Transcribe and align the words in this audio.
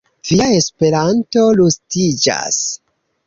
Via 0.27 0.45
Esperanto 0.59 1.43
rustiĝas. 1.59 2.61